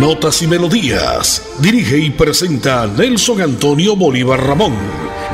Notas 0.00 0.42
y 0.42 0.46
Melodías. 0.46 1.58
Dirige 1.60 1.98
y 1.98 2.10
presenta 2.10 2.86
Nelson 2.86 3.40
Antonio 3.40 3.96
Bolívar 3.96 4.38
Ramón, 4.38 4.72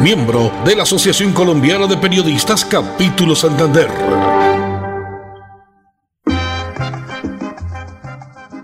miembro 0.00 0.50
de 0.64 0.74
la 0.74 0.84
Asociación 0.84 1.34
Colombiana 1.34 1.86
de 1.86 1.98
Periodistas 1.98 2.64
Capítulo 2.64 3.34
Santander. 3.34 3.88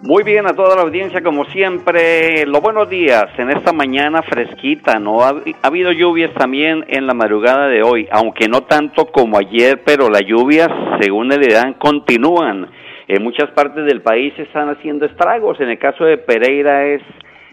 Muy 0.02 0.22
bien 0.24 0.46
a 0.46 0.54
toda 0.54 0.74
la 0.74 0.82
audiencia, 0.82 1.22
como 1.22 1.44
siempre, 1.46 2.46
los 2.46 2.62
buenos 2.62 2.88
días 2.88 3.26
en 3.36 3.50
esta 3.50 3.72
mañana 3.72 4.22
fresquita, 4.22 4.98
¿no? 4.98 5.22
Ha, 5.22 5.28
ha, 5.62 5.66
habido 5.66 5.92
lluvias 5.92 6.32
también 6.32 6.82
en 6.88 7.06
la 7.06 7.12
madrugada 7.12 7.68
de 7.68 7.82
hoy, 7.82 8.08
aunque 8.10 8.48
no 8.48 8.62
tanto 8.62 9.06
como 9.12 9.36
ayer, 9.36 9.82
pero 9.84 10.08
las 10.08 10.22
lluvias, 10.22 10.70
según 10.98 11.30
el 11.30 11.42
edad, 11.46 11.76
continúan 11.78 12.70
en 13.10 13.24
muchas 13.24 13.50
partes 13.50 13.84
del 13.86 14.02
país 14.02 14.32
están 14.38 14.68
haciendo 14.68 15.04
estragos. 15.04 15.60
En 15.60 15.68
el 15.68 15.78
caso 15.78 16.04
de 16.04 16.16
Pereira 16.16 16.86
es 16.86 17.02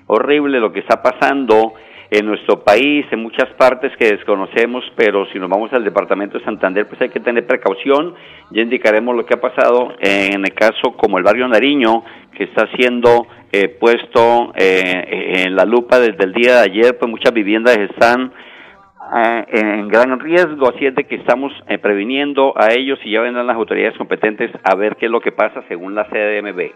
horrible 0.06 0.60
lo 0.60 0.72
que 0.72 0.82
está 0.82 1.02
pasando 1.02 1.74
en 2.12 2.28
nuestro 2.28 2.64
país, 2.64 3.06
en 3.12 3.24
muchas 3.24 3.50
partes 3.58 3.92
que 3.98 4.12
desconocemos, 4.12 4.84
pero 4.96 5.26
si 5.34 5.40
nos 5.40 5.50
vamos 5.50 5.74
al 5.74 5.84
departamento 5.84 6.38
de 6.38 6.46
Santander, 6.46 6.88
pues 6.88 7.02
hay 7.02 7.10
que 7.10 7.20
tener 7.20 7.48
precaución. 7.48 8.14
Ya 8.52 8.62
indicaremos 8.62 9.16
lo 9.16 9.26
que 9.26 9.34
ha 9.34 9.42
pasado 9.42 9.96
en 10.00 10.46
el 10.46 10.54
caso 10.54 10.94
como 10.96 11.18
el 11.18 11.24
barrio 11.24 11.48
Nariño, 11.48 12.04
que 12.38 12.44
está 12.44 12.68
siendo 12.78 13.26
eh, 13.52 13.68
puesto 13.68 14.54
eh, 14.56 15.44
en 15.44 15.56
la 15.56 15.66
lupa 15.66 16.00
desde 16.00 16.24
el 16.24 16.34
día 16.34 16.58
de 16.58 16.70
ayer, 16.70 16.98
pues 17.00 17.10
muchas 17.10 17.34
viviendas 17.34 17.76
están 17.80 18.32
en 19.50 19.88
gran 19.88 20.20
riesgo, 20.20 20.70
así 20.70 20.86
es 20.86 20.96
de 20.96 21.06
que 21.06 21.16
estamos 21.16 21.52
eh, 21.68 21.78
previniendo 21.78 22.54
a 22.58 22.74
ellos 22.74 23.00
y 23.04 23.12
ya 23.12 23.22
vendrán 23.22 23.48
las 23.48 23.56
autoridades 23.56 23.98
competentes 23.98 24.52
a 24.64 24.76
ver 24.76 24.96
qué 24.96 25.06
es 25.06 25.12
lo 25.12 25.22
que 25.22 25.32
pasa 25.32 25.64
según 25.68 25.96
la 25.96 26.06
CDMB. 26.06 26.72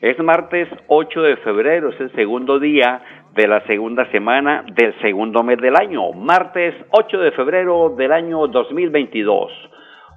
Es 0.00 0.18
martes 0.20 0.68
8 0.88 1.22
de 1.22 1.36
febrero, 1.38 1.90
es 1.90 2.00
el 2.00 2.12
segundo 2.12 2.58
día 2.58 3.02
de 3.34 3.46
la 3.46 3.60
segunda 3.66 4.10
semana 4.10 4.64
del 4.74 4.98
segundo 5.00 5.42
mes 5.42 5.58
del 5.58 5.76
año, 5.76 6.12
martes 6.12 6.74
8 6.90 7.18
de 7.18 7.32
febrero 7.32 7.94
del 7.96 8.12
año 8.12 8.46
2022. 8.48 9.52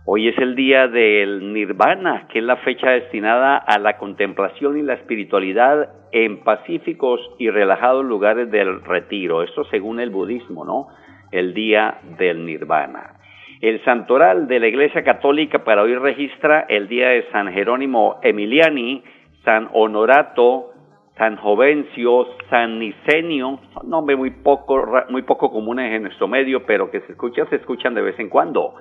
Hoy 0.05 0.27
es 0.27 0.37
el 0.37 0.55
día 0.55 0.87
del 0.87 1.53
Nirvana, 1.53 2.27
que 2.27 2.39
es 2.39 2.45
la 2.45 2.57
fecha 2.57 2.89
destinada 2.89 3.57
a 3.57 3.79
la 3.79 3.97
contemplación 3.97 4.77
y 4.77 4.81
la 4.81 4.95
espiritualidad 4.95 5.89
en 6.11 6.43
pacíficos 6.43 7.21
y 7.39 7.49
relajados 7.49 8.03
lugares 8.03 8.51
del 8.51 8.83
retiro. 8.83 9.43
Esto 9.43 9.63
según 9.65 9.99
el 9.99 10.09
budismo, 10.09 10.65
¿no? 10.65 10.87
El 11.34 11.53
día 11.53 11.98
del 12.17 12.45
nirvana. 12.45 13.16
El 13.59 13.84
santoral 13.84 14.48
de 14.48 14.59
la 14.59 14.67
Iglesia 14.67 15.03
Católica 15.03 15.64
para 15.64 15.81
hoy 15.81 15.95
registra 15.95 16.66
el 16.70 16.88
día 16.88 17.09
de 17.09 17.26
San 17.31 17.52
Jerónimo 17.52 18.20
Emiliani, 18.22 19.03
San 19.44 19.70
Honorato, 19.73 20.73
San 21.17 21.38
Jovencio, 21.38 22.28
San 22.50 22.78
Nicenio, 22.80 23.59
nombres 23.84 24.17
muy 24.17 24.31
poco, 24.31 24.86
muy 25.09 25.23
poco 25.23 25.52
comunes 25.52 25.92
en 25.92 26.04
nuestro 26.04 26.28
medio, 26.28 26.66
pero 26.66 26.92
que 26.92 27.02
se 27.02 27.14
escuchan, 27.14 27.49
se 27.49 27.55
escuchan 27.58 27.93
de 27.93 28.02
vez 28.02 28.20
en 28.20 28.30
cuando. 28.30 28.76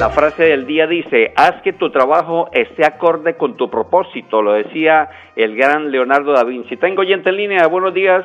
La 0.00 0.10
frase 0.10 0.46
del 0.46 0.66
día 0.66 0.88
dice, 0.88 1.32
haz 1.36 1.62
que 1.62 1.72
tu 1.72 1.92
trabajo 1.92 2.48
esté 2.52 2.84
acorde 2.84 3.36
con 3.36 3.56
tu 3.56 3.70
propósito, 3.70 4.42
lo 4.42 4.54
decía 4.54 5.08
el 5.36 5.56
gran 5.56 5.92
Leonardo 5.92 6.32
da 6.32 6.42
Vinci. 6.42 6.76
Tengo 6.76 7.02
oyente 7.02 7.30
en 7.30 7.36
línea, 7.36 7.68
buenos 7.68 7.94
días. 7.94 8.24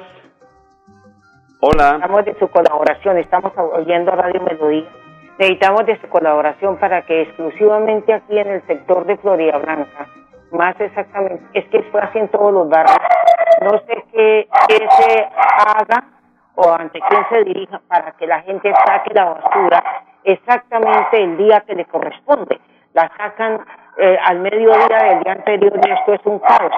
Hola. 1.59 1.97
Estamos 2.01 2.25
de 2.25 2.33
su 2.39 2.47
colaboración, 2.47 3.19
estamos 3.19 3.53
oyendo 3.75 4.09
Radio 4.09 4.41
Melodía 4.41 5.03
necesitamos 5.37 5.85
de 5.85 5.99
su 5.99 6.07
colaboración 6.09 6.77
para 6.77 7.01
que 7.03 7.21
exclusivamente 7.21 8.13
aquí 8.13 8.37
en 8.37 8.47
el 8.47 8.67
sector 8.67 9.05
de 9.05 9.17
Florida 9.17 9.57
Blanca, 9.57 10.07
más 10.51 10.79
exactamente, 10.79 11.43
es 11.53 11.65
que 11.65 11.81
fue 11.83 12.01
así 12.01 12.19
en 12.19 12.29
todos 12.29 12.53
los 12.53 12.69
barrios, 12.69 12.97
no 13.61 13.71
sé 13.87 14.03
qué, 14.11 14.47
se 14.67 15.27
haga 15.67 16.03
o 16.55 16.71
ante 16.71 16.99
quién 17.09 17.25
se 17.29 17.43
dirija 17.43 17.81
para 17.87 18.11
que 18.11 18.27
la 18.27 18.41
gente 18.41 18.71
saque 18.85 19.13
la 19.13 19.25
basura 19.25 19.83
exactamente 20.23 21.23
el 21.23 21.37
día 21.37 21.61
que 21.61 21.75
le 21.75 21.85
corresponde. 21.85 22.59
La 22.93 23.11
sacan 23.17 23.61
eh, 23.97 24.17
al 24.23 24.39
mediodía 24.39 25.03
del 25.03 25.23
día 25.23 25.33
anterior 25.33 25.73
y 25.75 25.91
esto 25.91 26.13
es 26.13 26.21
un 26.25 26.39
caos. 26.39 26.71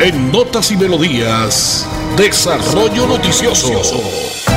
En 0.00 0.30
Notas 0.32 0.70
y 0.72 0.76
Melodías, 0.76 1.86
Desarrollo 2.16 3.06
Noticioso. 3.06 4.48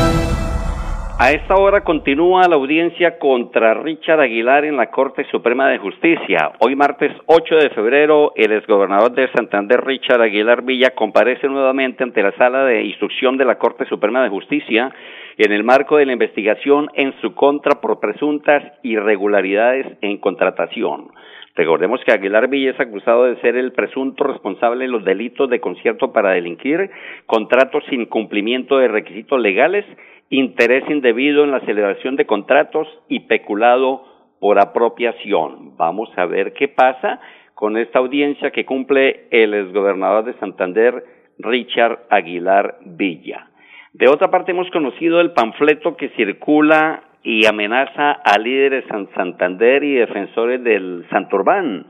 A 1.22 1.32
esta 1.34 1.56
hora 1.56 1.82
continúa 1.82 2.48
la 2.48 2.56
audiencia 2.56 3.20
contra 3.20 3.76
Richard 3.76 4.22
Aguilar 4.22 4.66
en 4.66 4.76
la 4.76 4.90
Corte 4.90 5.24
Suprema 5.30 5.70
de 5.70 5.78
Justicia. 5.78 6.54
Hoy 6.58 6.76
martes 6.76 7.12
8 7.28 7.56
de 7.58 7.70
febrero, 7.70 8.34
el 8.36 8.52
exgobernador 8.52 9.12
de 9.12 9.32
Santander, 9.32 9.86
Richard 9.86 10.20
Aguilar 10.20 10.64
Villa, 10.64 10.96
comparece 10.96 11.48
nuevamente 11.48 12.04
ante 12.04 12.24
la 12.24 12.36
sala 12.38 12.66
de 12.66 12.84
instrucción 12.86 13.38
de 13.38 13.46
la 13.46 13.60
Corte 13.60 13.86
Suprema 13.86 14.24
de 14.24 14.30
Justicia 14.30 14.92
en 15.38 15.52
el 15.52 15.64
marco 15.64 15.98
de 15.98 16.08
la 16.08 16.14
investigación 16.14 16.90
en 16.96 17.14
su 17.22 17.36
contra 17.36 17.82
por 17.82 18.00
presuntas 18.00 18.64
irregularidades 18.82 19.86
en 20.02 20.18
contratación. 20.18 21.12
Recordemos 21.62 22.02
que 22.04 22.12
Aguilar 22.12 22.48
Villa 22.48 22.72
es 22.72 22.80
acusado 22.80 23.26
de 23.26 23.40
ser 23.40 23.56
el 23.56 23.72
presunto 23.72 24.24
responsable 24.24 24.86
de 24.86 24.92
los 24.92 25.06
delitos 25.06 25.48
de 25.48 25.60
concierto 25.60 26.12
para 26.12 26.32
delinquir, 26.32 26.90
contratos 27.28 27.84
sin 27.88 28.08
cumplimiento 28.08 28.80
de 28.80 28.88
requisitos 28.88 29.40
legales, 29.40 29.86
interés 30.32 30.84
indebido 30.90 31.44
en 31.44 31.52
la 31.52 31.60
celebración 31.60 32.16
de 32.16 32.26
contratos 32.26 32.88
y 33.10 33.28
peculado 33.28 34.02
por 34.40 34.60
apropiación. 34.60 35.78
Vamos 35.78 36.10
a 36.16 36.26
ver 36.26 36.54
qué 36.54 36.68
pasa 36.68 37.20
con 37.54 37.78
esta 37.78 38.00
audiencia 38.00 38.50
que 38.50 38.66
cumple 38.66 39.28
el 39.30 39.54
exgobernador 39.54 40.26
de 40.26 40.34
Santander, 40.40 41.04
Richard 41.38 42.08
Aguilar 42.10 42.80
Villa. 42.86 43.52
De 43.94 44.10
otra 44.10 44.32
parte, 44.32 44.50
hemos 44.50 44.72
conocido 44.72 45.22
el 45.22 45.34
panfleto 45.34 45.96
que 45.96 46.10
circula 46.16 47.04
y 47.24 47.46
amenaza 47.46 48.12
a 48.12 48.38
líderes 48.38 48.86
en 48.90 49.10
Santander 49.14 49.84
y 49.84 49.96
defensores 49.96 50.64
del 50.64 51.06
Santurbán. 51.10 51.86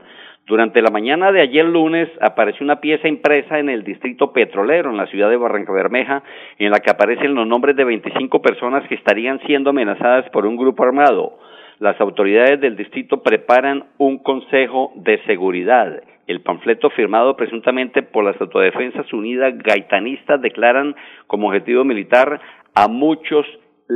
Durante 0.46 0.82
la 0.82 0.90
mañana 0.90 1.30
de 1.30 1.40
ayer 1.40 1.64
lunes 1.64 2.08
apareció 2.20 2.64
una 2.64 2.80
pieza 2.80 3.08
impresa 3.08 3.58
en 3.58 3.68
el 3.68 3.84
distrito 3.84 4.32
petrolero, 4.32 4.90
en 4.90 4.96
la 4.96 5.06
ciudad 5.06 5.30
de 5.30 5.36
Barranca 5.36 5.72
Bermeja, 5.72 6.22
en 6.58 6.70
la 6.70 6.80
que 6.80 6.90
aparecen 6.90 7.34
los 7.34 7.46
nombres 7.46 7.76
de 7.76 7.84
25 7.84 8.42
personas 8.42 8.86
que 8.88 8.96
estarían 8.96 9.40
siendo 9.46 9.70
amenazadas 9.70 10.28
por 10.30 10.44
un 10.44 10.56
grupo 10.56 10.82
armado. 10.82 11.38
Las 11.78 12.00
autoridades 12.00 12.60
del 12.60 12.76
distrito 12.76 13.22
preparan 13.22 13.84
un 13.98 14.18
consejo 14.18 14.92
de 14.96 15.22
seguridad. 15.24 16.02
El 16.26 16.40
panfleto 16.40 16.90
firmado 16.90 17.36
presuntamente 17.36 18.02
por 18.02 18.24
las 18.24 18.40
Autodefensas 18.40 19.12
Unidas 19.12 19.54
Gaitanistas 19.58 20.40
declaran 20.40 20.94
como 21.26 21.48
objetivo 21.48 21.84
militar 21.84 22.40
a 22.74 22.88
muchos 22.88 23.46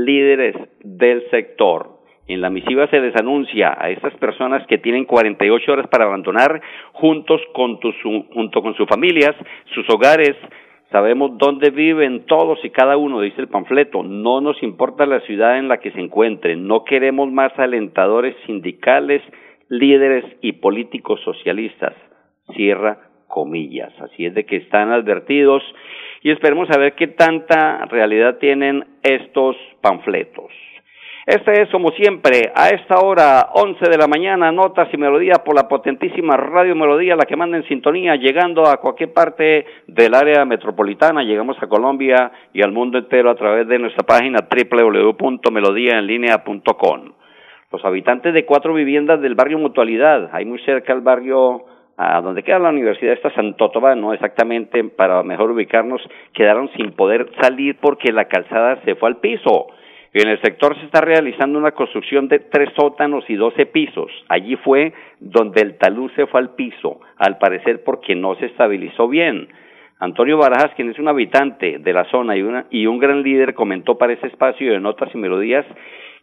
líderes 0.05 0.57
del 0.83 1.29
sector. 1.31 1.97
En 2.29 2.41
la 2.41 2.51
misiva 2.51 2.89
se 2.89 3.01
les 3.01 3.15
anuncia 3.17 3.77
a 3.79 3.89
estas 3.91 4.15
personas 4.15 4.67
que 4.67 4.79
tienen 4.79 5.05
48 5.05 5.73
horas 5.73 5.87
para 5.89 6.05
abandonar 6.05 6.61
juntos 6.93 7.41
con 7.53 7.79
junto 7.79 8.63
con 8.63 8.75
sus 8.75 8.89
familias, 8.89 9.35
sus 9.75 9.89
hogares. 9.91 10.35
Sabemos 10.91 11.39
dónde 11.39 11.71
viven 11.71 12.27
todos 12.27 12.59
y 12.65 12.71
cada 12.71 12.97
uno, 12.97 13.21
dice 13.21 13.41
el 13.41 13.49
panfleto. 13.49 14.03
No 14.03 14.41
nos 14.41 14.61
importa 14.63 15.07
la 15.07 15.21
ciudad 15.21 15.59
en 15.59 15.69
la 15.69 15.79
que 15.79 15.93
se 15.93 16.01
encuentren. 16.01 16.67
No 16.67 16.85
queremos 16.85 17.31
más 17.31 17.57
alentadores 17.59 18.35
sindicales, 18.47 19.23
líderes 19.69 20.25
y 20.43 20.53
políticos 20.53 21.21
socialistas. 21.25 21.95
Cierra 22.55 22.99
comillas. 23.37 23.93
Así 24.01 24.25
es 24.25 24.33
de 24.33 24.47
que 24.47 24.57
están 24.57 24.91
advertidos 24.91 25.63
y 26.23 26.31
esperemos 26.31 26.71
a 26.71 26.79
ver 26.79 26.95
qué 26.95 27.09
tanta 27.09 27.85
realidad 27.85 28.39
tienen 28.39 28.83
estos 29.03 29.57
panfletos. 29.83 30.51
Este 31.27 31.61
es, 31.61 31.69
como 31.69 31.91
siempre, 31.91 32.51
a 32.55 32.71
esta 32.71 32.99
hora, 33.01 33.51
11 33.53 33.91
de 33.91 33.99
la 33.99 34.07
mañana, 34.07 34.51
notas 34.53 34.89
y 34.91 34.97
melodías 34.97 35.41
por 35.41 35.55
la 35.55 35.69
potentísima 35.69 36.39
Radio 36.39 36.75
Melodía, 36.75 37.15
la 37.15 37.27
que 37.27 37.37
manda 37.37 37.59
en 37.59 37.69
sintonía, 37.69 38.17
llegando 38.17 38.67
a 38.67 38.79
cualquier 38.79 39.13
parte 39.13 39.67
del 39.87 40.15
área 40.15 40.47
metropolitana. 40.47 41.23
Llegamos 41.23 41.59
a 41.61 41.67
Colombia 41.67 42.33
y 42.55 42.63
al 42.63 42.73
mundo 42.73 42.97
entero 42.97 43.29
a 43.29 43.35
través 43.35 43.69
de 43.69 43.79
nuestra 43.79 44.07
página 44.07 44.49
www.melodiaenlinea.com. 44.49 47.13
Los 47.71 47.85
habitantes 47.85 48.33
de 48.33 48.47
cuatro 48.47 48.73
viviendas 48.73 49.21
del 49.21 49.35
barrio 49.35 49.59
Mutualidad, 49.59 50.31
hay 50.33 50.47
muy 50.47 50.59
cerca 50.61 50.95
el 50.95 51.03
barrio 51.03 51.76
a 51.97 52.21
donde 52.21 52.43
queda 52.43 52.59
la 52.59 52.71
universidad 52.71 53.15
esta 53.15 53.35
Santo 53.35 53.71
Tomás, 53.71 53.97
no 53.97 54.13
exactamente 54.13 54.85
para 54.85 55.23
mejor 55.23 55.51
ubicarnos, 55.51 56.03
quedaron 56.35 56.71
sin 56.77 56.93
poder 56.93 57.31
salir 57.41 57.77
porque 57.81 58.13
la 58.13 58.27
calzada 58.27 58.81
se 58.85 58.95
fue 58.97 59.09
al 59.09 59.17
piso. 59.19 59.69
En 60.13 60.29
el 60.29 60.41
sector 60.41 60.79
se 60.79 60.87
está 60.87 61.01
realizando 61.03 61.59
una 61.59 61.73
construcción 61.73 62.29
de 62.29 62.39
tres 62.39 62.71
sótanos 62.75 63.29
y 63.29 63.35
doce 63.35 63.67
pisos. 63.67 64.11
Allí 64.29 64.57
fue 64.57 64.95
donde 65.21 65.61
el 65.61 65.77
talud 65.77 66.11
se 66.17 66.27
fue 66.27 66.41
al 66.41 66.55
piso, 66.55 67.01
al 67.19 67.39
parecer 67.39 67.85
porque 67.85 68.15
no 68.15 68.35
se 68.37 68.47
estabilizó 68.47 69.09
bien. 69.09 69.49
Antonio 69.99 70.39
Barajas, 70.39 70.75
quien 70.75 70.91
es 70.91 70.99
un 70.99 71.09
habitante 71.09 71.79
de 71.79 71.93
la 71.93 72.05
zona 72.11 72.37
y, 72.37 72.43
una, 72.43 72.67
y 72.71 72.87
un 72.87 72.99
gran 72.99 73.23
líder, 73.23 73.55
comentó 73.55 73.97
para 73.97 74.13
ese 74.13 74.27
espacio 74.27 74.73
de 74.73 74.81
notas 74.81 75.11
y 75.15 75.19
melodías 75.19 75.67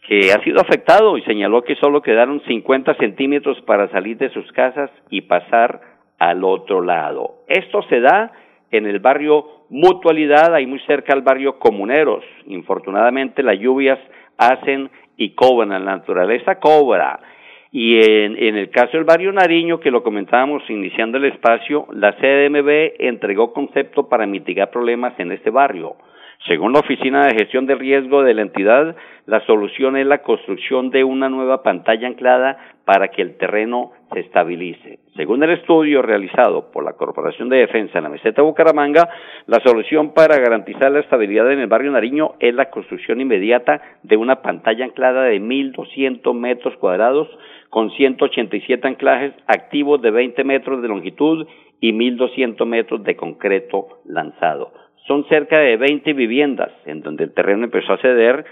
que 0.07 0.31
ha 0.31 0.43
sido 0.43 0.59
afectado 0.59 1.17
y 1.17 1.21
señaló 1.23 1.63
que 1.63 1.75
solo 1.75 2.01
quedaron 2.01 2.41
50 2.41 2.95
centímetros 2.95 3.59
para 3.61 3.89
salir 3.89 4.17
de 4.17 4.29
sus 4.29 4.51
casas 4.51 4.91
y 5.09 5.21
pasar 5.21 5.81
al 6.19 6.43
otro 6.43 6.81
lado. 6.81 7.43
Esto 7.47 7.81
se 7.83 7.99
da 7.99 8.31
en 8.71 8.85
el 8.85 8.99
barrio 8.99 9.45
Mutualidad, 9.69 10.53
ahí 10.53 10.67
muy 10.67 10.79
cerca 10.81 11.13
al 11.13 11.21
barrio 11.21 11.57
Comuneros. 11.57 12.23
Infortunadamente 12.47 13.41
las 13.41 13.57
lluvias 13.57 13.97
hacen 14.37 14.91
y 15.17 15.33
cobran, 15.33 15.69
la 15.69 15.79
naturaleza 15.79 16.59
cobra. 16.59 17.19
Y 17.71 17.97
en, 17.97 18.37
en, 18.37 18.55
el 18.55 18.69
caso 18.69 18.91
del 18.97 19.03
barrio 19.03 19.31
Nariño, 19.31 19.79
que 19.79 19.89
lo 19.89 20.03
comentábamos 20.03 20.61
iniciando 20.69 21.17
el 21.17 21.25
espacio, 21.25 21.87
la 21.91 22.13
CDMB 22.13 22.93
entregó 22.99 23.51
concepto 23.51 24.07
para 24.09 24.27
mitigar 24.27 24.69
problemas 24.69 25.19
en 25.19 25.31
este 25.31 25.49
barrio. 25.49 25.95
Según 26.45 26.73
la 26.73 26.79
Oficina 26.79 27.25
de 27.25 27.35
Gestión 27.35 27.67
de 27.67 27.75
Riesgo 27.75 28.21
de 28.21 28.33
la 28.33 28.41
entidad, 28.41 28.97
la 29.27 29.39
solución 29.45 29.95
es 29.95 30.05
la 30.05 30.23
construcción 30.23 30.89
de 30.89 31.05
una 31.05 31.29
nueva 31.29 31.63
pantalla 31.63 32.05
anclada 32.05 32.57
para 32.83 33.07
que 33.07 33.21
el 33.21 33.37
terreno 33.37 33.91
se 34.11 34.19
estabilice. 34.19 34.99
Según 35.15 35.41
el 35.41 35.51
estudio 35.51 36.01
realizado 36.01 36.69
por 36.69 36.83
la 36.83 36.97
Corporación 36.97 37.47
de 37.47 37.59
Defensa 37.59 37.97
en 37.97 38.03
la 38.03 38.09
meseta 38.09 38.41
de 38.41 38.47
Bucaramanga, 38.47 39.07
la 39.47 39.61
solución 39.61 40.13
para 40.13 40.37
garantizar 40.37 40.91
la 40.91 40.99
estabilidad 40.99 41.49
en 41.49 41.59
el 41.59 41.67
barrio 41.67 41.91
Nariño 41.91 42.33
es 42.41 42.53
la 42.53 42.69
construcción 42.69 43.21
inmediata 43.21 43.81
de 44.03 44.17
una 44.17 44.41
pantalla 44.41 44.83
anclada 44.83 45.23
de 45.23 45.39
1.200 45.39 46.33
metros 46.33 46.75
cuadrados 46.75 47.29
con 47.69 47.89
187 47.91 48.85
anclajes 48.85 49.33
activos 49.47 50.01
de 50.01 50.11
20 50.11 50.43
metros 50.43 50.81
de 50.81 50.89
longitud 50.89 51.47
y 51.79 51.93
1.200 51.93 52.65
metros 52.65 53.01
de 53.05 53.15
concreto 53.15 54.01
lanzado. 54.03 54.73
Son 55.07 55.25
cerca 55.25 55.59
de 55.59 55.77
20 55.77 56.13
viviendas 56.13 56.71
en 56.85 57.01
donde 57.01 57.25
el 57.25 57.33
terreno 57.33 57.65
empezó 57.65 57.93
a 57.93 57.97
ceder 57.97 58.45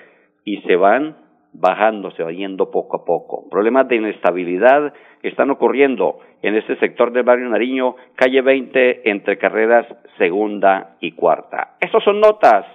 y 0.43 0.61
se 0.61 0.75
van 0.75 1.15
bajando, 1.53 2.11
se 2.11 2.23
va 2.23 2.31
yendo 2.31 2.71
poco 2.71 2.97
a 2.97 3.05
poco. 3.05 3.49
Problemas 3.49 3.87
de 3.87 3.97
inestabilidad 3.97 4.93
están 5.21 5.49
ocurriendo 5.49 6.19
en 6.41 6.55
este 6.55 6.77
sector 6.77 7.11
del 7.11 7.23
barrio 7.23 7.49
Nariño, 7.49 7.95
calle 8.15 8.41
20, 8.41 9.09
entre 9.09 9.37
carreras 9.37 9.85
segunda 10.17 10.97
y 10.99 11.11
cuarta. 11.11 11.75
Estas 11.79 12.03
son 12.03 12.19
notas 12.19 12.65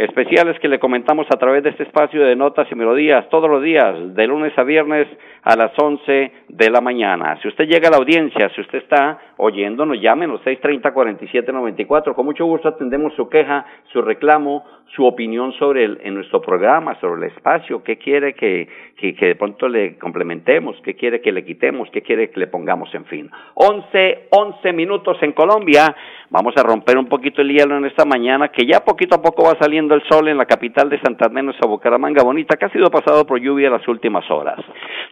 especiales 0.00 0.58
que 0.60 0.68
le 0.68 0.78
comentamos 0.78 1.26
a 1.30 1.38
través 1.38 1.62
de 1.62 1.70
este 1.70 1.82
espacio 1.82 2.24
de 2.24 2.34
notas 2.34 2.66
y 2.70 2.74
melodías 2.74 3.28
todos 3.28 3.50
los 3.50 3.62
días, 3.62 4.14
de 4.14 4.26
lunes 4.26 4.56
a 4.56 4.62
viernes 4.62 5.06
a 5.42 5.56
las 5.56 5.72
11 5.78 6.32
de 6.48 6.70
la 6.70 6.80
mañana. 6.80 7.38
Si 7.42 7.48
usted 7.48 7.66
llega 7.66 7.88
a 7.88 7.90
la 7.90 7.98
audiencia, 7.98 8.50
si 8.54 8.62
usted 8.62 8.78
está 8.78 9.18
oyéndonos, 9.36 10.00
llámenos 10.00 10.40
630-4794. 10.42 12.14
Con 12.14 12.26
mucho 12.26 12.46
gusto 12.46 12.68
atendemos 12.68 13.14
su 13.14 13.28
queja, 13.28 13.66
su 13.92 14.00
reclamo, 14.00 14.64
su 14.94 15.04
opinión 15.04 15.52
sobre 15.52 15.84
el, 15.84 16.00
en 16.02 16.14
nuestro 16.14 16.40
programa, 16.40 16.98
sobre 17.00 17.26
el 17.26 17.32
espacio, 17.32 17.82
qué 17.82 17.96
quiere 17.96 18.34
que, 18.34 18.68
que, 18.96 19.14
de 19.14 19.36
pronto 19.36 19.68
le 19.68 19.96
complementemos, 19.98 20.76
qué 20.82 20.94
quiere 20.94 21.20
que 21.20 21.30
le 21.30 21.44
quitemos, 21.44 21.88
qué 21.92 22.02
quiere 22.02 22.30
que 22.30 22.40
le 22.40 22.48
pongamos, 22.48 22.92
en 22.94 23.04
fin. 23.04 23.30
11, 23.54 24.28
11 24.30 24.72
minutos 24.72 25.16
en 25.22 25.32
Colombia. 25.32 25.94
Vamos 26.30 26.54
a 26.56 26.62
romper 26.62 26.98
un 26.98 27.06
poquito 27.06 27.40
el 27.40 27.50
hielo 27.50 27.76
en 27.76 27.84
esta 27.84 28.04
mañana, 28.04 28.48
que 28.48 28.66
ya 28.66 28.80
poquito 28.80 29.16
a 29.16 29.22
poco 29.22 29.44
va 29.44 29.56
saliendo 29.60 29.89
el 29.94 30.02
sol 30.08 30.28
en 30.28 30.38
la 30.38 30.46
capital 30.46 30.88
de 30.88 31.00
Santander, 31.00 31.44
nuestra 31.44 31.68
Bucaramanga 31.68 32.22
bonita, 32.22 32.56
que 32.56 32.66
ha 32.66 32.70
sido 32.70 32.90
pasado 32.90 33.26
por 33.26 33.40
lluvia 33.40 33.70
las 33.70 33.86
últimas 33.88 34.28
horas. 34.30 34.58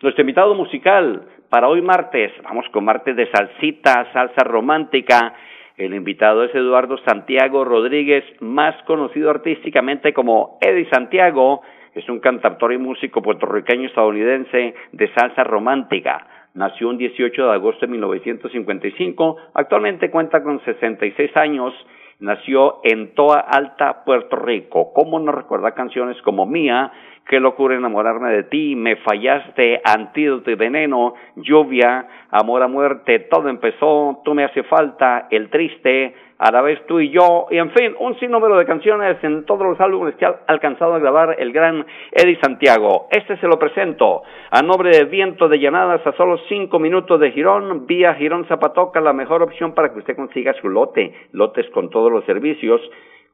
Nuestro 0.02 0.22
invitado 0.22 0.54
musical 0.54 1.22
para 1.48 1.68
hoy 1.68 1.82
martes, 1.82 2.32
vamos 2.42 2.66
con 2.72 2.84
martes 2.84 3.16
de 3.16 3.30
salsita, 3.30 4.12
salsa 4.12 4.44
romántica, 4.44 5.34
el 5.78 5.94
invitado 5.94 6.42
es 6.42 6.52
Eduardo 6.56 6.98
Santiago 7.06 7.64
Rodríguez, 7.64 8.24
más 8.40 8.74
conocido 8.82 9.30
artísticamente 9.30 10.12
como 10.12 10.58
Eddie 10.60 10.90
Santiago. 10.90 11.62
Es 11.94 12.08
un 12.08 12.18
cantautor 12.18 12.72
y 12.72 12.78
músico 12.78 13.22
puertorriqueño 13.22 13.86
estadounidense 13.86 14.74
de 14.90 15.14
salsa 15.14 15.44
romántica. 15.44 16.26
Nació 16.54 16.90
el 16.90 16.98
18 16.98 17.46
de 17.46 17.52
agosto 17.52 17.86
de 17.86 17.92
1955. 17.92 19.36
Actualmente 19.54 20.10
cuenta 20.10 20.42
con 20.42 20.60
66 20.64 21.36
años. 21.36 21.72
Nació 22.20 22.80
en 22.82 23.14
Toa 23.14 23.38
Alta, 23.38 24.04
Puerto 24.04 24.34
Rico. 24.34 24.92
¿Cómo 24.92 25.20
no 25.20 25.30
recuerda 25.30 25.74
canciones 25.74 26.20
como 26.22 26.46
Mía, 26.46 26.90
Qué 27.28 27.40
locura 27.40 27.76
enamorarme 27.76 28.30
de 28.30 28.44
ti, 28.44 28.74
Me 28.74 28.96
fallaste, 28.96 29.80
Antídoto 29.84 30.50
y 30.50 30.54
veneno, 30.54 31.14
Lluvia, 31.36 32.08
Amor 32.30 32.62
a 32.62 32.68
muerte, 32.68 33.20
Todo 33.30 33.48
empezó, 33.48 34.20
Tú 34.24 34.34
me 34.34 34.44
hace 34.44 34.64
falta, 34.64 35.28
El 35.30 35.48
triste, 35.50 36.14
a 36.38 36.52
la 36.52 36.62
vez 36.62 36.84
tú 36.86 37.00
y 37.00 37.10
yo, 37.10 37.46
y 37.50 37.58
en 37.58 37.70
fin, 37.70 37.94
un 37.98 38.18
sinnúmero 38.18 38.56
de 38.56 38.64
canciones 38.64 39.16
en 39.22 39.44
todos 39.44 39.66
los 39.66 39.80
álbumes 39.80 40.14
que 40.16 40.24
ha 40.24 40.40
alcanzado 40.46 40.94
a 40.94 40.98
grabar 40.98 41.36
el 41.38 41.52
gran 41.52 41.84
Eddie 42.12 42.38
Santiago. 42.40 43.08
Este 43.10 43.36
se 43.38 43.46
lo 43.46 43.58
presento 43.58 44.22
a 44.50 44.62
nombre 44.62 44.90
de 44.90 45.04
Viento 45.04 45.48
de 45.48 45.58
Llanadas 45.58 46.06
a 46.06 46.12
solo 46.12 46.38
cinco 46.48 46.78
minutos 46.78 47.18
de 47.20 47.32
Girón, 47.32 47.86
vía 47.86 48.14
Girón 48.14 48.46
Zapatoca, 48.46 49.00
la 49.00 49.12
mejor 49.12 49.42
opción 49.42 49.74
para 49.74 49.92
que 49.92 49.98
usted 49.98 50.16
consiga 50.16 50.54
su 50.60 50.68
lote, 50.68 51.12
lotes 51.32 51.68
con 51.70 51.90
todos 51.90 52.12
los 52.12 52.24
servicios 52.24 52.80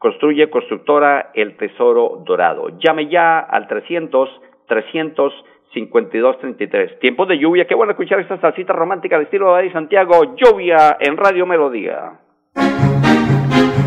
Construye 0.05 0.51
constructora 0.51 1.31
El 1.33 1.57
Tesoro 1.57 2.23
Dorado. 2.27 2.69
Llame 2.79 3.09
ya 3.09 3.39
al 3.39 3.67
300 3.67 4.29
300 4.67 5.33
5233. 5.73 6.99
Tiempos 7.01 7.27
de 7.27 7.39
lluvia. 7.39 7.67
Qué 7.67 7.75
bueno 7.75 7.93
escuchar 7.93 8.21
esta 8.21 8.39
salsita 8.39 8.75
romántica 8.75 9.17
de 9.17 9.25
estilo 9.25 9.57
de 9.57 9.73
Santiago. 9.73 10.37
Lluvia 10.37 10.99
en 11.01 11.17
Radio 11.17 11.47
Melodía. 11.47 12.21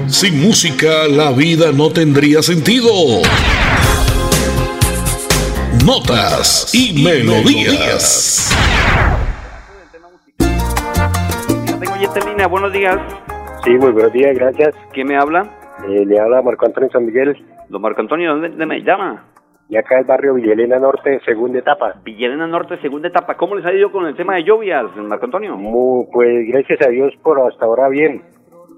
Sin 0.07 0.41
música 0.41 1.07
la 1.07 1.31
vida 1.31 1.71
no 1.71 1.91
tendría 1.91 2.41
sentido. 2.41 2.89
Notas 5.85 6.73
y, 6.73 7.03
melodías. 7.03 8.51
Tengo 11.79 12.29
línea. 12.29 12.47
Buenos 12.47 12.73
días. 12.73 12.97
Sí, 13.63 13.71
muy 13.71 13.91
buenos 13.91 14.11
días. 14.11 14.35
Gracias. 14.35 14.75
¿Quién 14.91 15.07
me 15.07 15.17
habla? 15.17 15.43
Eh, 15.87 16.05
le 16.05 16.19
habla 16.19 16.41
Marco 16.41 16.65
Antonio 16.65 16.89
San 16.91 17.05
Miguel. 17.05 17.37
Don 17.69 17.81
Marco 17.81 18.01
Antonio, 18.01 18.35
¿dónde, 18.37 18.65
me 18.65 18.81
llama? 18.81 19.25
Y 19.69 19.77
acá 19.77 19.99
el 19.99 20.05
barrio 20.05 20.33
Villalena 20.33 20.79
Norte, 20.79 21.19
segunda 21.25 21.59
etapa. 21.59 21.95
Villalena 22.03 22.47
Norte, 22.47 22.79
segunda 22.81 23.09
etapa. 23.09 23.35
¿Cómo 23.35 23.55
les 23.55 23.65
ha 23.65 23.73
ido 23.73 23.91
con 23.91 24.05
el 24.05 24.15
tema 24.15 24.35
de 24.35 24.45
lluvias, 24.45 24.85
Marco 24.95 25.25
Antonio? 25.25 25.57
Muy, 25.57 26.07
pues 26.11 26.47
gracias 26.47 26.81
a 26.87 26.89
Dios 26.89 27.13
por 27.21 27.39
hasta 27.41 27.65
ahora 27.65 27.89
bien. 27.89 28.23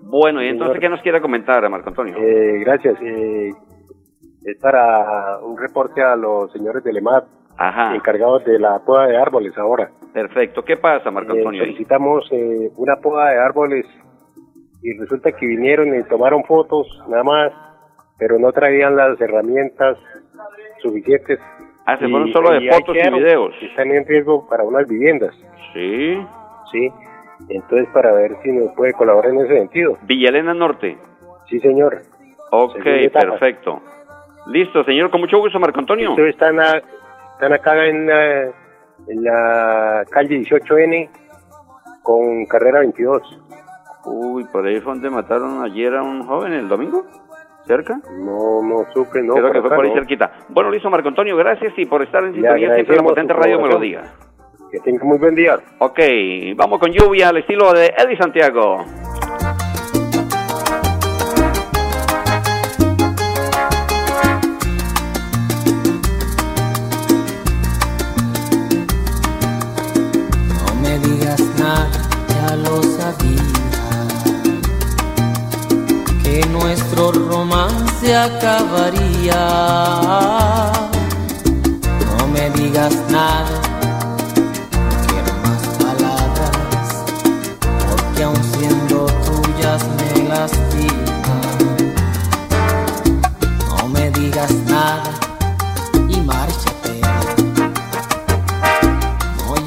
Bueno, 0.03 0.43
y 0.43 0.47
entonces, 0.47 0.79
¿qué 0.79 0.89
nos 0.89 1.01
quiere 1.01 1.21
comentar, 1.21 1.67
Marco 1.69 1.89
Antonio? 1.89 2.15
Eh, 2.17 2.59
gracias. 2.59 2.97
Eh, 3.01 3.51
es 4.45 4.57
para 4.59 5.39
un 5.43 5.57
reporte 5.57 6.01
a 6.01 6.15
los 6.15 6.51
señores 6.51 6.83
del 6.83 6.97
EMAD, 6.97 7.23
encargados 7.93 8.43
de 8.45 8.57
la 8.57 8.79
poda 8.79 9.07
de 9.07 9.17
árboles 9.17 9.57
ahora. 9.57 9.91
Perfecto. 10.13 10.63
¿Qué 10.63 10.77
pasa, 10.77 11.11
Marco 11.11 11.33
Antonio? 11.33 11.63
Necesitamos 11.63 12.29
una 12.77 12.95
poda 12.95 13.31
de 13.31 13.39
árboles 13.39 13.85
y 14.81 14.97
resulta 14.97 15.31
que 15.31 15.45
vinieron 15.45 15.95
y 15.97 16.03
tomaron 16.03 16.43
fotos 16.45 16.87
nada 17.09 17.23
más, 17.23 17.51
pero 18.17 18.39
no 18.39 18.51
traían 18.51 18.95
las 18.95 19.19
herramientas 19.19 19.97
suficientes. 20.81 21.39
Ah, 21.85 21.97
se 21.97 22.07
fueron 22.07 22.31
solo 22.31 22.51
de 22.51 22.69
fotos 22.71 22.95
y 22.95 23.09
videos. 23.09 23.53
Están 23.61 23.91
en 23.91 24.05
riesgo 24.05 24.47
para 24.47 24.63
unas 24.63 24.87
viviendas. 24.87 25.35
Sí. 25.73 26.21
Sí. 26.71 26.89
Entonces, 27.47 27.87
para 27.93 28.11
ver 28.11 28.37
si 28.43 28.51
nos 28.51 28.73
puede 28.75 28.93
colaborar 28.93 29.31
en 29.31 29.41
ese 29.41 29.57
sentido. 29.57 29.97
Villalena 30.03 30.53
Norte. 30.53 30.97
Sí, 31.47 31.59
señor. 31.59 32.01
Ok, 32.51 32.83
perfecto. 33.13 33.81
Listo, 34.47 34.83
señor, 34.83 35.09
con 35.11 35.21
mucho 35.21 35.37
gusto, 35.39 35.59
Marco 35.59 35.79
Antonio. 35.79 36.11
Ustedes 36.11 36.33
están, 36.33 36.59
están 37.33 37.53
acá 37.53 37.85
en 37.85 38.07
la, 38.07 38.43
en 39.07 39.23
la 39.23 40.05
calle 40.09 40.39
18N 40.39 41.09
con 42.03 42.45
carrera 42.45 42.79
22. 42.79 43.21
Uy, 44.05 44.45
por 44.51 44.65
ahí 44.65 44.79
fue 44.79 44.93
donde 44.93 45.09
mataron 45.09 45.63
ayer 45.63 45.95
a 45.95 46.01
un 46.01 46.23
joven 46.23 46.53
el 46.53 46.67
domingo. 46.67 47.05
¿Cerca? 47.65 48.01
No, 48.17 48.63
no 48.63 48.85
supe, 48.93 49.21
no. 49.21 49.35
Creo 49.35 49.51
que 49.51 49.61
fue 49.61 49.69
por 49.69 49.85
ahí 49.85 49.93
cerquita. 49.93 50.31
Bueno, 50.49 50.71
listo, 50.71 50.89
Marco 50.89 51.09
Antonio, 51.09 51.37
gracias 51.37 51.73
y 51.77 51.85
por 51.85 52.01
estar 52.01 52.23
en 52.23 52.33
sintonía 52.33 52.73
siempre 52.73 52.95
la 52.95 53.03
potente 53.03 53.33
radio 53.33 53.61
me 53.61 53.67
lo 53.67 53.79
diga. 53.79 54.03
Que 54.71 54.79
tenga 54.79 55.03
muy 55.03 55.17
buen 55.17 55.35
día. 55.35 55.59
Ok, 55.79 55.99
vamos 56.55 56.79
con 56.79 56.91
lluvia 56.91 57.29
al 57.29 57.37
estilo 57.37 57.73
de 57.73 57.87
Eddie 57.97 58.17
Santiago. 58.17 58.85
No 70.55 70.75
me 70.81 70.99
digas 70.99 71.41
nada, 71.57 71.89
ya 72.27 72.55
lo 72.55 72.83
sabía 72.83 73.69
nuestro 76.51 77.11
romance 77.11 78.15
acabaría. 78.15 79.41
No 82.17 82.27
me 82.27 82.49
digas 82.51 82.95
nada, 83.09 83.28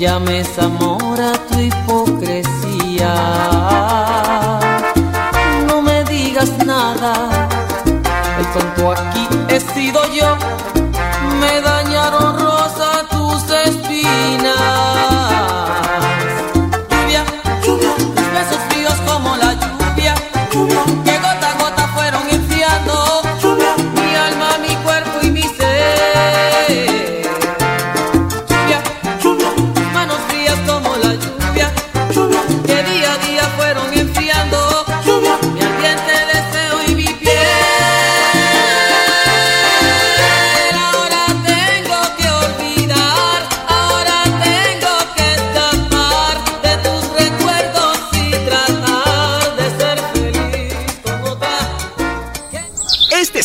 llames 0.02 0.58
amor 0.58 1.20
a 1.20 1.32
tu 1.46 1.60
hipocresía 1.60 3.14
nada. 6.66 7.12
El 8.38 8.46
tonto 8.52 8.92
aquí 8.92 9.28
he 9.48 9.60
sido 9.60 10.00
yo. 10.12 10.81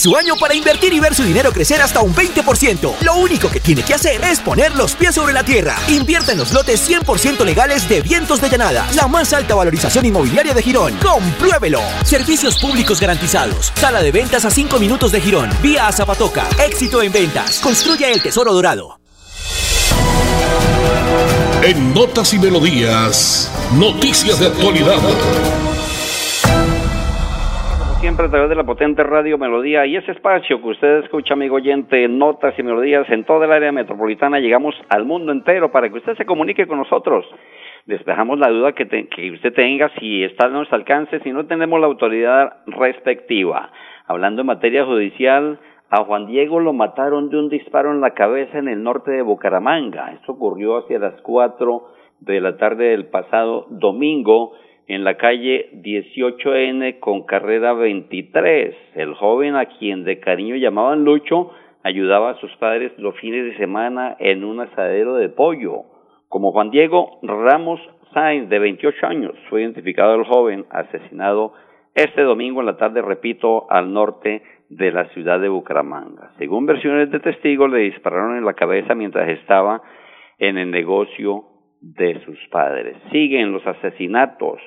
Su 0.08 0.16
año 0.16 0.38
para 0.38 0.56
invertir 0.56 0.94
y 0.94 1.02
ver 1.02 1.14
su 1.14 1.24
dinero 1.24 1.52
crecer 1.52 1.82
hasta 1.82 2.00
un 2.00 2.16
20%. 2.16 2.96
Lo 3.02 3.16
único 3.16 3.50
que 3.50 3.60
tiene 3.60 3.84
que 3.84 3.94
hacer 3.94 4.24
es 4.24 4.40
poner 4.40 4.74
los 4.74 4.96
pies 4.96 5.14
sobre 5.14 5.34
la 5.34 5.44
tierra. 5.44 5.76
Invierta 5.90 6.32
en 6.32 6.38
los 6.38 6.54
lotes 6.54 6.90
100% 6.90 7.44
legales 7.44 7.90
de 7.90 8.00
Vientos 8.00 8.40
de 8.40 8.50
Llanada, 8.50 8.88
la 8.96 9.10
más 9.10 9.34
alta 9.34 9.54
valorización 9.54 10.06
inmobiliaria 10.06 10.54
de 10.54 10.64
Girón. 10.64 10.96
¡Compruébelo! 11.00 11.82
Servicios 12.06 12.58
públicos 12.58 13.02
garantizados. 13.02 13.74
Sala 13.76 14.02
de 14.02 14.14
ventas 14.14 14.46
a 14.46 14.50
5 14.50 14.80
minutos 14.80 15.12
de 15.12 15.20
Girón. 15.20 15.50
Vía 15.62 15.90
a 15.90 15.92
Zapatoca. 15.92 16.48
Éxito 16.66 17.02
en 17.02 17.12
ventas. 17.12 17.60
Construya 17.60 18.08
el 18.08 18.22
tesoro 18.22 18.54
dorado. 18.54 19.02
En 21.64 21.94
Notas 21.94 22.34
y 22.34 22.40
Melodías, 22.40 23.52
noticias 23.74 24.40
de 24.40 24.48
actualidad 24.48 25.02
siempre 28.00 28.28
a 28.28 28.30
través 28.30 28.50
de 28.50 28.56
la 28.56 28.64
potente 28.64 29.04
radio 29.04 29.38
Melodía 29.38 29.86
y 29.86 29.96
ese 29.96 30.12
espacio 30.12 30.62
que 30.62 30.68
usted 30.68 31.04
escucha, 31.04 31.34
amigo 31.34 31.56
oyente, 31.56 32.08
notas 32.08 32.58
y 32.58 32.64
melodías 32.64 33.10
en 33.10 33.24
toda 33.24 33.46
el 33.46 33.52
área 33.52 33.72
metropolitana, 33.72 34.40
llegamos 34.40 34.76
al 34.90 35.06
mundo 35.06 35.32
entero 35.32 35.72
para 35.72 35.90
que 35.90 35.98
usted 35.98 36.16
se 36.16 36.26
comunique 36.26 36.68
con 36.68 36.78
nosotros. 36.78 37.26
Despejamos 37.86 38.38
la 38.38 38.50
duda 38.50 38.74
que, 38.74 38.84
usted 39.34 39.54
tenga 39.54 39.90
si 40.00 40.24
está 40.24 40.46
a 40.46 40.50
nuestro 40.50 40.78
alcance, 40.78 41.20
si 41.22 41.32
no 41.32 41.48
tenemos 41.48 41.80
la 41.80 41.88
autoridad 41.88 42.58
respectiva. 42.68 43.72
Hablando 44.06 44.42
en 44.42 44.48
materia 44.48 44.86
judicial, 44.86 45.60
a 45.90 46.04
Juan 46.04 46.28
Diego 46.28 46.60
lo 46.60 46.74
mataron 46.74 47.30
de 47.30 47.38
un 47.38 47.50
disparo 47.50 47.92
en 47.92 48.02
la 48.02 48.12
cabeza 48.12 48.60
en 48.60 48.68
el 48.68 48.84
norte 48.84 49.12
de 49.12 49.22
Bucaramanga. 49.22 50.12
Esto 50.12 50.34
ocurrió 50.34 50.78
hacia 50.78 51.00
las 51.00 51.20
cuatro 51.22 51.88
de 52.20 52.42
la 52.42 52.58
tarde 52.58 52.90
del 52.90 53.08
pasado 53.08 53.68
domingo 53.70 54.54
en 54.88 55.04
la 55.04 55.18
calle 55.18 55.70
18N 55.74 57.00
con 57.00 57.26
carrera 57.26 57.74
23. 57.74 58.76
El 58.96 59.14
joven 59.16 59.56
a 59.56 59.66
quien 59.66 60.04
de 60.04 60.20
cariño 60.20 60.56
llamaban 60.56 61.04
Lucho 61.04 61.52
ayudaba 61.84 62.32
a 62.32 62.40
sus 62.40 62.56
padres 62.58 62.92
los 62.98 63.16
fines 63.20 63.46
de 63.46 63.58
semana 63.58 64.16
en 64.20 64.44
un 64.44 64.62
asadero 64.62 65.16
de 65.16 65.30
pollo. 65.30 65.84
Como 66.30 66.52
Juan 66.52 66.72
Diego 66.72 67.20
Ramos 67.22 67.80
Sainz, 68.14 68.50
de 68.50 68.60
28 68.60 69.08
años, 69.08 69.34
fue 69.50 69.62
identificado 69.62 70.16
el 70.16 70.24
joven 70.24 70.66
asesinado 70.70 71.54
este 71.94 72.22
domingo 72.22 72.60
en 72.62 72.68
la 72.68 72.78
tarde, 72.78 73.02
repito, 73.02 73.70
al 73.70 73.92
norte 73.92 74.44
de 74.70 74.92
la 74.92 75.06
ciudad 75.10 75.40
de 75.40 75.50
Bucaramanga. 75.50 76.32
Según 76.38 76.66
versiones 76.66 77.12
de 77.12 77.20
testigos, 77.20 77.72
le 77.72 77.80
dispararon 77.80 78.38
en 78.38 78.46
la 78.46 78.54
cabeza 78.54 78.96
mientras 78.96 79.28
estaba 79.30 79.82
en 80.38 80.58
el 80.58 80.72
negocio 80.72 81.46
de 81.82 82.20
sus 82.24 82.38
padres. 82.50 82.98
Siguen 83.12 83.52
los 83.52 83.66
asesinatos, 83.66 84.60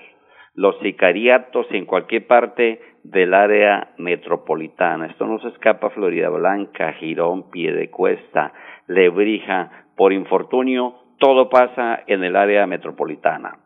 los 0.61 0.79
sicariatos 0.81 1.67
en 1.71 1.87
cualquier 1.87 2.27
parte 2.27 2.83
del 3.03 3.33
área 3.33 3.93
metropolitana. 3.97 5.07
Esto 5.07 5.27
no 5.27 5.39
se 5.39 5.49
escapa 5.49 5.87
a 5.87 5.91
Florida 5.91 6.29
Blanca, 6.29 6.93
Girón, 6.93 7.51
Piedecuesta, 7.51 8.53
Lebrija. 8.87 9.87
Por 9.97 10.13
infortunio, 10.13 10.97
todo 11.19 11.49
pasa 11.49 12.03
en 12.07 12.25
el 12.25 12.37
área 12.37 12.67
metropolitana. 12.67 13.57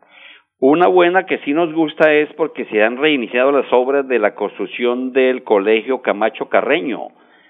Una 0.61 0.87
buena 0.87 1.25
que 1.25 1.39
sí 1.39 1.51
nos 1.51 1.73
gusta 1.73 2.13
es 2.13 2.31
porque 2.37 2.63
se 2.67 2.81
han 2.81 2.95
reiniciado 2.95 3.51
las 3.51 3.71
obras 3.73 4.07
de 4.07 4.17
la 4.17 4.33
construcción 4.33 5.11
del 5.11 5.43
Colegio 5.43 6.01
Camacho 6.01 6.47
Carreño. 6.47 7.09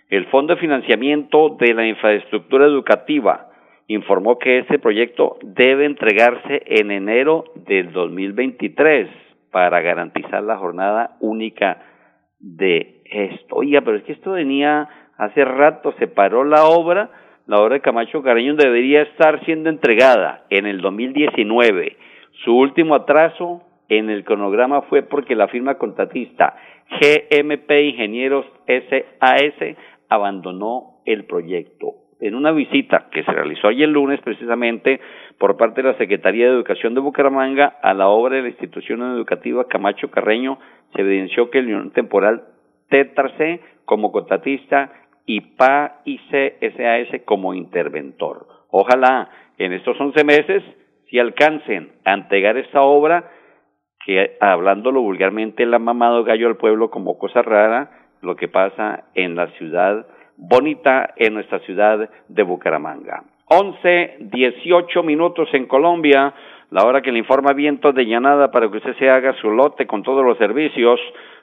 El 0.10 0.26
Fondo 0.26 0.56
de 0.56 0.62
Financiamiento 0.62 1.56
de 1.60 1.72
la 1.76 1.86
Infraestructura 1.86 2.66
Educativa 2.66 3.52
informó 3.86 4.40
que 4.40 4.58
ese 4.58 4.80
proyecto 4.80 5.38
debe 5.44 5.86
entregarse 5.86 6.64
en 6.66 6.90
enero 6.90 7.44
del 7.68 7.92
2023 7.92 9.25
para 9.56 9.80
garantizar 9.80 10.44
la 10.44 10.58
jornada 10.58 11.16
única 11.22 11.78
de 12.40 13.04
esto. 13.06 13.56
Oiga, 13.56 13.80
pero 13.80 13.96
es 13.96 14.04
que 14.04 14.12
esto 14.12 14.32
venía 14.34 14.90
hace 15.18 15.46
rato, 15.46 15.94
se 15.98 16.08
paró 16.08 16.44
la 16.44 16.66
obra, 16.66 17.10
la 17.48 17.62
obra 17.62 17.76
de 17.76 17.80
Camacho 17.80 18.22
Careño 18.22 18.56
debería 18.56 19.04
estar 19.04 19.46
siendo 19.46 19.70
entregada 19.70 20.44
en 20.50 20.66
el 20.66 20.82
2019. 20.82 21.96
Su 22.44 22.54
último 22.54 22.96
atraso 22.96 23.62
en 23.88 24.10
el 24.10 24.26
cronograma 24.26 24.82
fue 24.90 25.04
porque 25.04 25.36
la 25.36 25.48
firma 25.48 25.76
contratista 25.76 26.58
GMP 27.00 27.72
Ingenieros 27.92 28.46
SAS 28.68 29.78
abandonó 30.10 30.98
el 31.06 31.24
proyecto 31.24 31.94
en 32.20 32.36
una 32.36 32.52
visita 32.52 33.08
que 33.10 33.24
se 33.24 33.32
realizó 33.32 33.70
ayer 33.70 33.88
lunes 33.88 34.20
precisamente 34.20 35.00
por 35.40 35.58
parte 35.58 35.82
de 35.82 35.92
la 35.92 35.98
Secretaría 35.98 36.46
de 36.46 36.54
Educación 36.54 36.94
de 36.94 37.02
Bucaramanga 37.02 37.78
a 37.82 37.94
la 37.94 38.08
obra 38.08 38.38
de 38.38 38.44
la 38.44 38.50
institución 38.50 39.02
educativa 39.02 39.68
Camacho 39.68 40.10
Carreño, 40.10 40.60
se 40.94 41.02
evidenció 41.02 41.50
que 41.50 41.60
el 41.60 41.66
Unión 41.66 41.92
Temporal 41.92 42.44
Tetrase 42.90 43.62
como 43.86 44.12
contratista 44.12 44.92
y 45.26 45.42
PAIC 45.42 47.26
como 47.26 47.54
interventor. 47.54 48.48
Ojalá 48.70 49.30
en 49.58 49.74
estos 49.74 50.00
once 50.00 50.24
meses 50.24 50.64
si 51.10 51.20
alcancen 51.20 51.94
a 52.04 52.14
entregar 52.14 52.58
esta 52.58 52.82
obra 52.82 53.32
que 54.06 54.38
hablándolo 54.40 55.02
vulgarmente 55.02 55.66
la 55.66 55.80
mamado 55.80 56.24
gallo 56.24 56.48
al 56.48 56.58
pueblo 56.58 56.90
como 56.90 57.18
cosa 57.18 57.42
rara 57.42 57.90
lo 58.22 58.36
que 58.36 58.48
pasa 58.48 59.06
en 59.16 59.36
la 59.36 59.48
ciudad 59.58 60.06
bonita 60.38 61.14
en 61.16 61.34
nuestra 61.34 61.60
ciudad 61.60 62.10
de 62.28 62.44
Bucaramanga. 62.44 63.24
Once, 63.48 64.16
dieciocho 64.20 65.04
minutos 65.04 65.48
en 65.54 65.68
Colombia, 65.68 66.34
la 66.72 66.84
hora 66.84 67.04
que 67.04 67.12
le 67.12 67.20
informa 67.20 67.54
Vientos 67.54 67.94
de 67.94 68.06
Llanada 68.06 68.50
para 68.50 68.72
que 68.72 68.78
usted 68.78 68.98
se 68.98 69.08
haga 69.08 69.34
su 69.34 69.52
lote 69.52 69.86
con 69.86 70.02
todos 70.02 70.26
los 70.26 70.36
servicios. 70.40 71.00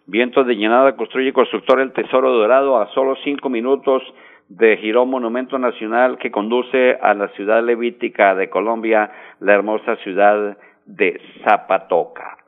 Vientos 0.06 0.44
de 0.48 0.56
Llanada 0.56 0.96
construye 0.96 1.32
constructor 1.32 1.80
El 1.80 1.92
Tesoro 1.92 2.32
Dorado 2.32 2.80
a 2.80 2.88
solo 2.92 3.14
cinco 3.22 3.48
minutos 3.48 4.02
de 4.48 4.76
Girón 4.78 5.10
Monumento 5.10 5.60
Nacional 5.60 6.18
que 6.18 6.32
conduce 6.32 6.98
a 7.00 7.14
la 7.14 7.28
ciudad 7.28 7.62
levítica 7.62 8.34
de 8.34 8.50
Colombia, 8.50 9.08
la 9.38 9.54
hermosa 9.54 9.94
ciudad 10.02 10.58
de 10.86 11.20
Zapatoca. 11.44 12.41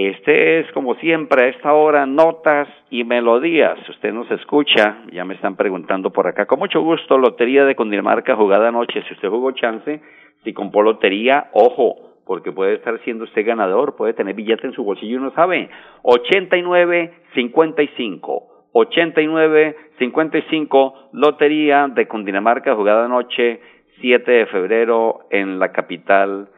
Este 0.00 0.60
es, 0.60 0.70
como 0.70 0.94
siempre, 0.94 1.42
a 1.42 1.48
esta 1.48 1.72
hora, 1.72 2.06
notas 2.06 2.68
y 2.88 3.02
melodías. 3.02 3.76
Usted 3.88 4.12
nos 4.12 4.30
escucha, 4.30 4.98
ya 5.10 5.24
me 5.24 5.34
están 5.34 5.56
preguntando 5.56 6.12
por 6.12 6.28
acá. 6.28 6.46
Con 6.46 6.60
mucho 6.60 6.80
gusto, 6.80 7.18
Lotería 7.18 7.64
de 7.64 7.74
Cundinamarca 7.74 8.36
jugada 8.36 8.68
anoche. 8.68 9.02
Si 9.02 9.14
usted 9.14 9.28
jugó 9.28 9.50
chance, 9.50 10.00
si 10.44 10.52
compró 10.52 10.84
lotería, 10.84 11.48
ojo, 11.52 11.96
porque 12.24 12.52
puede 12.52 12.74
estar 12.74 13.00
siendo 13.00 13.24
usted 13.24 13.44
ganador, 13.44 13.96
puede 13.96 14.12
tener 14.12 14.36
billete 14.36 14.68
en 14.68 14.72
su 14.72 14.84
bolsillo 14.84 15.18
y 15.18 15.20
no 15.20 15.32
sabe. 15.32 15.68
89-55. 16.04 18.42
89-55, 18.74 21.08
Lotería 21.12 21.88
de 21.88 22.06
Cundinamarca 22.06 22.76
jugada 22.76 23.06
anoche, 23.06 23.60
7 24.00 24.30
de 24.30 24.46
febrero 24.46 25.26
en 25.30 25.58
la 25.58 25.72
capital 25.72 26.50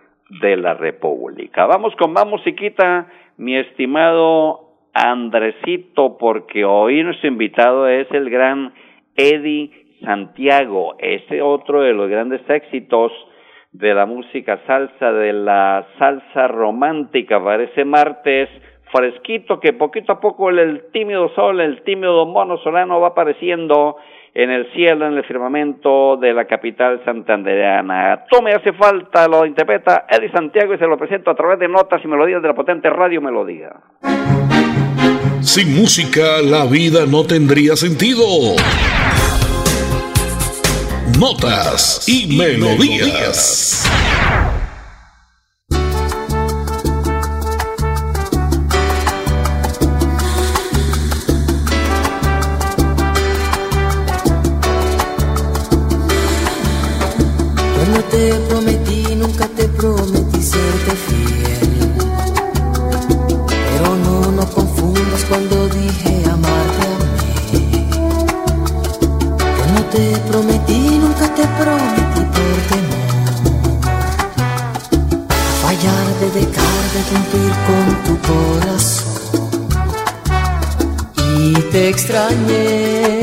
de 0.42 0.59
la 0.59 0.74
República. 0.74 1.64
Vamos 1.64 1.96
con 1.96 2.12
más 2.12 2.26
musiquita 2.26 3.07
mi 3.40 3.57
estimado 3.57 4.68
Andresito, 4.92 6.18
porque 6.18 6.66
hoy 6.66 7.03
nuestro 7.03 7.29
invitado 7.29 7.88
es 7.88 8.07
el 8.11 8.29
gran 8.29 8.74
Eddie 9.16 9.70
Santiago, 10.05 10.96
ese 10.98 11.40
otro 11.40 11.81
de 11.81 11.94
los 11.94 12.11
grandes 12.11 12.42
éxitos 12.50 13.11
de 13.72 13.94
la 13.94 14.05
música 14.05 14.61
salsa, 14.66 15.12
de 15.12 15.33
la 15.33 15.87
salsa 15.98 16.48
romántica 16.48 17.42
para 17.42 17.62
ese 17.62 17.87
martes 17.87 18.50
fresquito 18.92 19.59
que 19.59 19.72
poquito 19.72 20.12
a 20.12 20.20
poco 20.20 20.50
el, 20.50 20.90
tímido 20.92 21.31
sol, 21.31 21.62
el 21.62 21.81
tímido 21.83 22.26
mono 22.26 22.59
solano 22.59 23.00
va 23.00 23.09
apareciendo 23.09 23.96
en 24.34 24.50
el 24.50 24.72
cielo, 24.72 25.06
en 25.06 25.16
el 25.16 25.24
firmamento 25.24 26.16
de 26.16 26.32
la 26.32 26.44
capital 26.44 27.00
santandereana. 27.04 28.24
Tú 28.30 28.42
me 28.42 28.52
hace 28.52 28.72
falta, 28.72 29.26
lo 29.26 29.44
interpreta 29.44 30.06
Eddie 30.08 30.30
Santiago 30.30 30.74
y 30.74 30.78
se 30.78 30.86
lo 30.86 30.96
presento 30.96 31.30
a 31.30 31.34
través 31.34 31.58
de 31.58 31.68
notas 31.68 32.00
y 32.04 32.08
melodías 32.08 32.42
de 32.42 32.48
la 32.48 32.54
potente 32.54 32.88
Radio 32.90 33.20
Melodía. 33.20 33.70
Sin 35.40 35.74
música 35.74 36.42
la 36.42 36.66
vida 36.66 37.06
no 37.06 37.24
tendría 37.24 37.74
sentido. 37.74 38.22
Notas 41.18 42.06
y, 42.08 42.36
melodías. 42.36 43.90
Y 81.40 81.55
te 81.72 81.88
extrañé, 81.88 83.19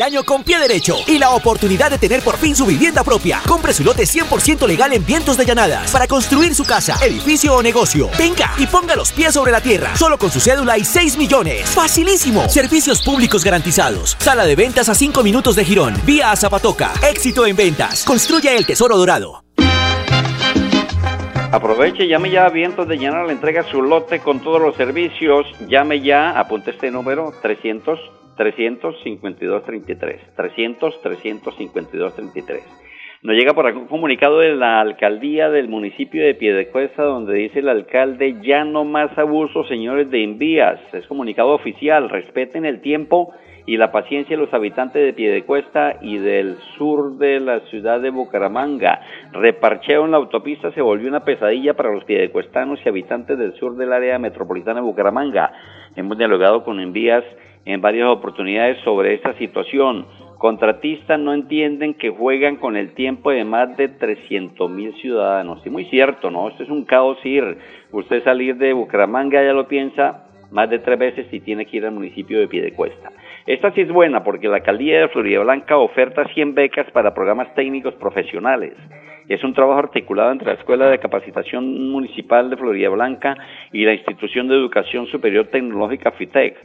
el 0.00 0.06
año 0.06 0.24
con 0.24 0.42
pie 0.42 0.58
derecho 0.58 0.96
y 1.06 1.18
la 1.18 1.30
oportunidad 1.30 1.90
de 1.90 1.98
tener 1.98 2.22
por 2.22 2.38
fin 2.38 2.56
su 2.56 2.64
vivienda 2.64 3.04
propia. 3.04 3.42
Compre 3.46 3.74
su 3.74 3.84
lote 3.84 4.04
100% 4.04 4.66
legal 4.66 4.94
en 4.94 5.04
Vientos 5.04 5.36
de 5.36 5.44
Llanadas 5.44 5.90
para 5.90 6.06
construir 6.06 6.54
su 6.54 6.64
casa, 6.64 6.96
edificio 7.04 7.54
o 7.54 7.62
negocio. 7.62 8.08
Venga 8.18 8.50
y 8.56 8.66
ponga 8.66 8.96
los 8.96 9.12
pies 9.12 9.34
sobre 9.34 9.52
la 9.52 9.60
tierra, 9.60 9.94
solo 9.96 10.16
con 10.16 10.30
su 10.30 10.40
cédula 10.40 10.78
y 10.78 10.86
6 10.86 11.18
millones. 11.18 11.68
Facilísimo. 11.68 12.48
Servicios 12.48 13.02
públicos 13.02 13.44
garantizados. 13.44 14.16
Sala 14.18 14.46
de 14.46 14.56
ventas 14.56 14.88
a 14.88 14.94
5 14.94 15.22
minutos 15.22 15.54
de 15.54 15.66
Girón. 15.66 15.94
Vía 16.06 16.30
a 16.30 16.36
Zapatoca. 16.36 16.92
Éxito 17.06 17.44
en 17.44 17.56
ventas. 17.56 18.02
Construya 18.04 18.54
el 18.54 18.64
tesoro 18.64 18.96
dorado. 18.96 19.44
Aproveche, 21.52 22.06
llame 22.06 22.30
ya 22.30 22.46
a 22.46 22.48
Vientos 22.48 22.88
de 22.88 22.96
le 22.96 23.32
entrega 23.32 23.64
su 23.64 23.82
lote 23.82 24.20
con 24.20 24.40
todos 24.40 24.62
los 24.62 24.76
servicios. 24.76 25.46
Llame 25.68 26.00
ya, 26.00 26.38
apunte 26.38 26.70
este 26.70 26.90
número, 26.90 27.34
300 27.42 27.98
352-33. 28.40 30.18
300-352-33. 30.34 32.62
Nos 33.22 33.36
llega 33.36 33.52
por 33.52 33.66
aquí 33.66 33.76
un 33.76 33.86
comunicado 33.86 34.38
de 34.38 34.54
la 34.54 34.80
alcaldía 34.80 35.50
del 35.50 35.68
municipio 35.68 36.24
de 36.24 36.34
Piedecuesta 36.34 37.02
donde 37.02 37.34
dice 37.34 37.58
el 37.58 37.68
alcalde 37.68 38.36
ya 38.40 38.64
no 38.64 38.86
más 38.86 39.10
abusos 39.18 39.68
señores 39.68 40.10
de 40.10 40.24
envías. 40.24 40.80
Es 40.94 41.06
comunicado 41.06 41.50
oficial, 41.50 42.08
respeten 42.08 42.64
el 42.64 42.80
tiempo 42.80 43.34
y 43.66 43.76
la 43.76 43.92
paciencia 43.92 44.38
de 44.38 44.42
los 44.42 44.54
habitantes 44.54 45.04
de 45.04 45.12
Piedecuesta 45.12 45.98
y 46.00 46.16
del 46.16 46.56
sur 46.78 47.18
de 47.18 47.40
la 47.40 47.60
ciudad 47.68 48.00
de 48.00 48.08
Bucaramanga. 48.08 49.02
Reparcheo 49.32 50.06
en 50.06 50.12
la 50.12 50.16
autopista 50.16 50.72
se 50.72 50.80
volvió 50.80 51.08
una 51.08 51.22
pesadilla 51.22 51.74
para 51.74 51.92
los 51.92 52.04
piedecuestanos 52.04 52.80
y 52.82 52.88
habitantes 52.88 53.38
del 53.38 53.52
sur 53.56 53.76
del 53.76 53.92
área 53.92 54.18
metropolitana 54.18 54.80
de 54.80 54.86
Bucaramanga. 54.86 55.52
Hemos 55.94 56.16
dialogado 56.16 56.64
con 56.64 56.80
envías 56.80 57.24
en 57.64 57.80
varias 57.80 58.08
oportunidades 58.08 58.78
sobre 58.84 59.14
esta 59.14 59.34
situación. 59.34 60.06
Contratistas 60.38 61.20
no 61.20 61.34
entienden 61.34 61.94
que 61.94 62.08
juegan 62.08 62.56
con 62.56 62.76
el 62.76 62.94
tiempo 62.94 63.30
de 63.30 63.44
más 63.44 63.76
de 63.76 63.88
300 63.88 64.70
mil 64.70 64.94
ciudadanos. 64.94 65.60
Y 65.66 65.70
muy 65.70 65.84
cierto, 65.86 66.30
¿no? 66.30 66.48
Esto 66.48 66.62
es 66.62 66.70
un 66.70 66.84
caos 66.84 67.18
ir. 67.24 67.58
Usted 67.92 68.24
salir 68.24 68.56
de 68.56 68.72
Bucaramanga 68.72 69.44
ya 69.44 69.52
lo 69.52 69.68
piensa 69.68 70.24
más 70.50 70.68
de 70.70 70.78
tres 70.78 70.98
veces 70.98 71.26
y 71.32 71.40
tiene 71.40 71.66
que 71.66 71.76
ir 71.76 71.84
al 71.84 71.92
municipio 71.92 72.38
de 72.38 72.48
Piedecuesta. 72.48 73.12
Esta 73.46 73.72
sí 73.72 73.82
es 73.82 73.90
buena 73.90 74.24
porque 74.24 74.48
la 74.48 74.56
alcaldía 74.56 75.00
de 75.00 75.08
Florida 75.08 75.40
Blanca 75.40 75.76
oferta 75.76 76.24
100 76.32 76.54
becas 76.54 76.90
para 76.90 77.14
programas 77.14 77.54
técnicos 77.54 77.94
profesionales. 77.94 78.74
Es 79.28 79.44
un 79.44 79.54
trabajo 79.54 79.78
articulado 79.78 80.32
entre 80.32 80.48
la 80.48 80.54
Escuela 80.54 80.88
de 80.88 80.98
Capacitación 80.98 81.90
Municipal 81.90 82.50
de 82.50 82.56
Florida 82.56 82.88
Blanca 82.88 83.36
y 83.72 83.84
la 83.84 83.94
Institución 83.94 84.48
de 84.48 84.56
Educación 84.56 85.06
Superior 85.06 85.46
Tecnológica 85.46 86.10
FITEC 86.12 86.56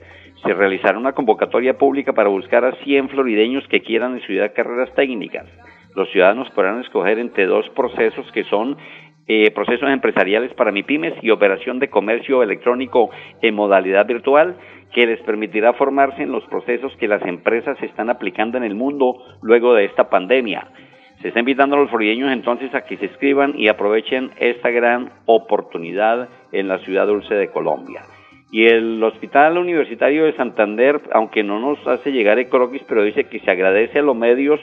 se 0.44 0.54
realizará 0.54 0.98
una 0.98 1.14
convocatoria 1.14 1.78
pública 1.78 2.14
para 2.14 2.30
buscar 2.30 2.66
a 2.66 2.76
100 2.84 3.10
florideños 3.10 3.68
que 3.68 3.82
quieran 3.82 4.18
estudiar 4.18 4.54
carreras 4.54 4.94
técnicas. 4.96 5.46
Los 5.96 6.10
ciudadanos 6.12 6.50
podrán 6.52 6.82
escoger 6.82 7.20
entre 7.20 7.46
dos 7.46 7.70
procesos 7.70 8.30
que 8.32 8.44
son 8.46 8.78
eh, 9.28 9.50
procesos 9.52 9.90
empresariales 9.90 10.54
para 10.54 10.72
MIPIMES 10.72 11.16
y 11.24 11.32
operación 11.32 11.80
de 11.80 11.90
comercio 11.90 12.44
electrónico 12.44 13.10
en 13.42 13.56
modalidad 13.56 14.06
virtual 14.06 14.56
que 14.94 15.08
les 15.08 15.20
permitirá 15.22 15.74
formarse 15.74 16.22
en 16.22 16.32
los 16.32 16.44
procesos 16.46 16.96
que 16.98 17.08
las 17.08 17.24
empresas 17.24 17.82
están 17.82 18.10
aplicando 18.10 18.58
en 18.58 18.64
el 18.64 18.76
mundo 18.76 19.18
luego 19.42 19.74
de 19.74 19.86
esta 19.86 20.10
pandemia. 20.10 20.68
Se 21.22 21.30
está 21.30 21.40
invitando 21.40 21.76
a 21.76 21.80
los 21.80 21.90
florideños 21.90 22.32
entonces 22.32 22.74
a 22.76 22.82
que 22.82 22.98
se 22.98 23.06
inscriban 23.06 23.54
y 23.58 23.68
aprovechen 23.68 24.32
esta 24.38 24.70
gran 24.70 25.12
oportunidad 25.26 26.30
en 26.52 26.68
la 26.68 26.78
ciudad 26.80 27.08
dulce 27.08 27.34
de 27.34 27.50
Colombia. 27.50 28.04
Y 28.52 28.66
el 28.66 29.04
Hospital 29.04 29.58
Universitario 29.58 30.26
de 30.26 30.34
Santander, 30.34 31.02
aunque 31.12 31.44
no 31.44 31.60
nos 31.60 31.86
hace 31.88 32.12
llegar 32.12 32.40
el 32.40 32.48
croquis, 32.48 32.84
pero 32.88 33.04
dice 33.04 33.26
que 33.26 33.40
se 33.40 33.52
agradece 33.52 34.00
a 34.00 34.04
los 34.04 34.16
medios 34.16 34.60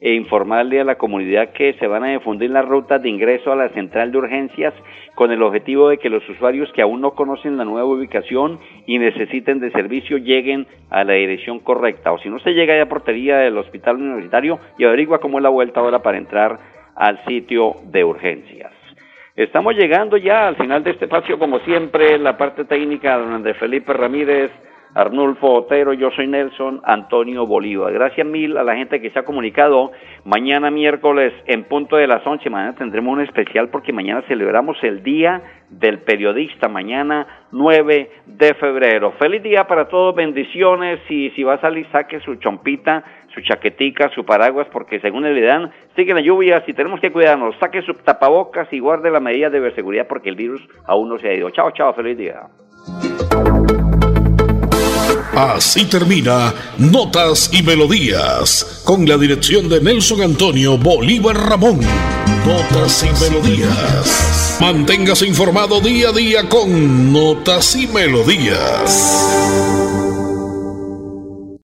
e 0.00 0.14
informarle 0.14 0.80
a 0.80 0.84
la 0.84 0.96
comunidad 0.96 1.52
que 1.52 1.74
se 1.74 1.86
van 1.86 2.04
a 2.04 2.10
difundir 2.10 2.50
las 2.50 2.66
rutas 2.66 3.02
de 3.02 3.08
ingreso 3.08 3.52
a 3.52 3.56
la 3.56 3.70
central 3.70 4.12
de 4.12 4.18
urgencias 4.18 4.74
con 5.14 5.32
el 5.32 5.42
objetivo 5.42 5.88
de 5.88 5.98
que 5.98 6.10
los 6.10 6.28
usuarios 6.28 6.70
que 6.72 6.82
aún 6.82 7.00
no 7.00 7.12
conocen 7.12 7.56
la 7.56 7.64
nueva 7.64 7.88
ubicación 7.88 8.58
y 8.86 8.98
necesiten 8.98 9.60
de 9.60 9.70
servicio 9.70 10.18
lleguen 10.18 10.66
a 10.90 11.04
la 11.04 11.14
dirección 11.14 11.60
correcta. 11.60 12.12
O 12.12 12.18
si 12.18 12.28
no 12.28 12.38
se 12.40 12.52
llega 12.52 12.74
a 12.74 12.78
la 12.78 12.88
portería 12.88 13.38
del 13.38 13.56
hospital 13.56 13.96
universitario 13.96 14.58
y 14.78 14.84
averigua 14.84 15.20
cómo 15.20 15.38
es 15.38 15.42
la 15.42 15.48
vuelta 15.48 15.80
ahora 15.80 16.02
para 16.02 16.18
entrar 16.18 16.58
al 16.94 17.24
sitio 17.24 17.76
de 17.84 18.04
urgencias. 18.04 18.75
Estamos 19.36 19.74
llegando 19.74 20.16
ya 20.16 20.48
al 20.48 20.56
final 20.56 20.82
de 20.82 20.92
este 20.92 21.04
espacio, 21.04 21.38
como 21.38 21.58
siempre, 21.58 22.16
la 22.16 22.38
parte 22.38 22.64
técnica, 22.64 23.18
don 23.18 23.34
Andrés 23.34 23.58
Felipe 23.58 23.92
Ramírez, 23.92 24.50
Arnulfo 24.94 25.52
Otero, 25.52 25.92
yo 25.92 26.10
soy 26.12 26.26
Nelson 26.26 26.80
Antonio 26.82 27.46
Bolívar. 27.46 27.92
Gracias 27.92 28.26
mil 28.26 28.56
a 28.56 28.64
la 28.64 28.76
gente 28.76 28.98
que 28.98 29.10
se 29.10 29.18
ha 29.18 29.26
comunicado. 29.26 29.92
Mañana 30.24 30.70
miércoles 30.70 31.34
en 31.44 31.64
punto 31.64 31.96
de 31.96 32.06
las 32.06 32.26
11, 32.26 32.48
mañana 32.48 32.76
tendremos 32.76 33.12
un 33.12 33.20
especial 33.20 33.68
porque 33.68 33.92
mañana 33.92 34.22
celebramos 34.26 34.78
el 34.82 35.02
Día 35.02 35.42
del 35.68 35.98
Periodista, 35.98 36.68
mañana 36.68 37.26
9 37.52 38.10
de 38.24 38.54
febrero. 38.54 39.12
Feliz 39.18 39.42
día 39.42 39.64
para 39.64 39.88
todos, 39.88 40.14
bendiciones 40.14 40.98
y 41.10 41.28
si 41.32 41.42
va 41.42 41.56
a 41.56 41.60
salir 41.60 41.86
saque 41.92 42.20
su 42.20 42.36
chompita, 42.36 43.04
su 43.36 43.42
chaquetica, 43.42 44.10
su 44.14 44.24
paraguas 44.24 44.66
porque 44.72 44.98
según 45.00 45.26
el 45.26 45.44
dan 45.44 45.70
sigue 45.94 46.14
la 46.14 46.22
lluvia, 46.22 46.64
si 46.64 46.72
tenemos 46.72 47.00
que 47.00 47.12
cuidarnos, 47.12 47.54
saque 47.60 47.82
su 47.82 47.92
tapabocas 47.92 48.66
y 48.72 48.78
guarde 48.78 49.10
la 49.10 49.20
medida 49.20 49.50
de 49.50 49.74
seguridad 49.74 50.06
porque 50.08 50.30
el 50.30 50.36
virus 50.36 50.66
aún 50.86 51.10
no 51.10 51.18
se 51.18 51.28
ha 51.28 51.34
ido. 51.34 51.50
Chao, 51.50 51.70
chao, 51.72 51.92
feliz 51.92 52.16
día. 52.16 52.40
Así 55.34 55.90
termina 55.90 56.54
Notas 56.78 57.52
y 57.52 57.62
Melodías, 57.62 58.82
con 58.86 59.06
la 59.06 59.18
dirección 59.18 59.68
de 59.68 59.82
Nelson 59.82 60.22
Antonio 60.22 60.78
Bolívar 60.78 61.36
Ramón. 61.36 61.80
Notas 62.46 63.04
y 63.04 63.10
Melodías. 63.22 64.56
Manténgase 64.62 65.26
informado 65.26 65.82
día 65.82 66.08
a 66.08 66.12
día 66.12 66.48
con 66.48 67.12
Notas 67.12 67.76
y 67.76 67.86
Melodías. 67.86 69.85